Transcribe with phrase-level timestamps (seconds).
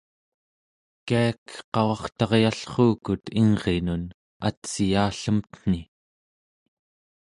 [1.07, 4.03] kiak qavartaryallruukut ingrinun
[4.49, 5.81] atsiyallemten̄i